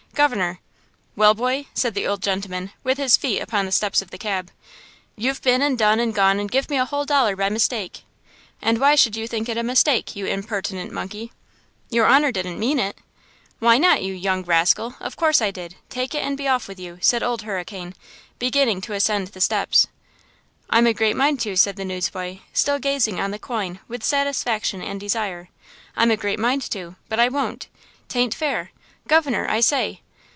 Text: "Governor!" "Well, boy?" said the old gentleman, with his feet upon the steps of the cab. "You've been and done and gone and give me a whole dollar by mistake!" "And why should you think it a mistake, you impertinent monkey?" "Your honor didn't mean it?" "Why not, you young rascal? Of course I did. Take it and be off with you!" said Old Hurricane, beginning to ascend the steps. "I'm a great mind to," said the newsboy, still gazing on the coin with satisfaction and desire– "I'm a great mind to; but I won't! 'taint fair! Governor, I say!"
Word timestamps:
"Governor!" 0.13 0.59
"Well, 1.15 1.33
boy?" 1.33 1.67
said 1.73 1.93
the 1.95 2.05
old 2.05 2.21
gentleman, 2.21 2.73
with 2.83 2.97
his 2.99 3.15
feet 3.17 3.39
upon 3.39 3.65
the 3.65 3.71
steps 3.71 4.01
of 4.03 4.11
the 4.11 4.17
cab. 4.19 4.51
"You've 5.15 5.41
been 5.41 5.61
and 5.63 5.77
done 5.79 5.99
and 6.01 6.13
gone 6.13 6.37
and 6.39 6.51
give 6.51 6.69
me 6.69 6.77
a 6.77 6.83
whole 6.85 7.05
dollar 7.05 7.33
by 7.37 7.47
mistake!" 7.49 8.03
"And 8.61 8.77
why 8.77 8.93
should 8.95 9.15
you 9.15 9.25
think 9.27 9.47
it 9.49 9.57
a 9.57 9.63
mistake, 9.63 10.13
you 10.15 10.25
impertinent 10.27 10.91
monkey?" 10.91 11.31
"Your 11.89 12.05
honor 12.07 12.29
didn't 12.31 12.59
mean 12.59 12.77
it?" 12.77 12.97
"Why 13.59 13.77
not, 13.79 14.03
you 14.03 14.13
young 14.13 14.43
rascal? 14.43 14.95
Of 14.99 15.15
course 15.15 15.41
I 15.41 15.49
did. 15.49 15.75
Take 15.89 16.13
it 16.13 16.19
and 16.23 16.37
be 16.37 16.47
off 16.47 16.67
with 16.67 16.79
you!" 16.79 16.97
said 17.01 17.23
Old 17.23 17.43
Hurricane, 17.43 17.95
beginning 18.37 18.81
to 18.81 18.93
ascend 18.93 19.29
the 19.29 19.41
steps. 19.41 19.87
"I'm 20.69 20.85
a 20.87 20.93
great 20.93 21.15
mind 21.15 21.39
to," 21.41 21.55
said 21.55 21.77
the 21.77 21.85
newsboy, 21.85 22.39
still 22.53 22.77
gazing 22.79 23.19
on 23.21 23.31
the 23.31 23.39
coin 23.39 23.79
with 23.87 24.03
satisfaction 24.03 24.81
and 24.83 24.99
desire– 24.99 25.49
"I'm 25.95 26.11
a 26.11 26.17
great 26.17 26.37
mind 26.39 26.69
to; 26.71 26.97
but 27.09 27.19
I 27.19 27.29
won't! 27.29 27.69
'taint 28.09 28.35
fair! 28.35 28.71
Governor, 29.07 29.47
I 29.49 29.61
say!" 29.61 30.01